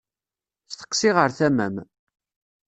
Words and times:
Steqsi 0.71 1.09
ɣer 1.15 1.29
tama-m. 1.37 1.75